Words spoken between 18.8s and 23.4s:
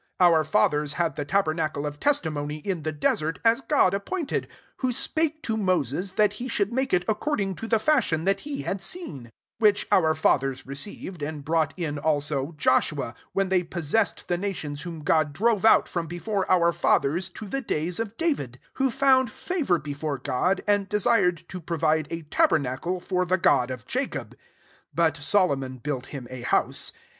found favour before God, and desired to provide a tabernacle for the